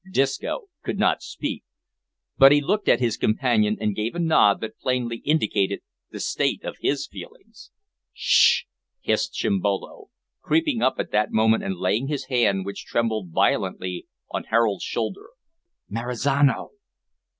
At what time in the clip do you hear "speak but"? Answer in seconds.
1.21-2.51